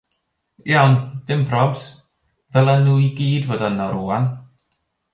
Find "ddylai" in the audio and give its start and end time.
2.51-2.81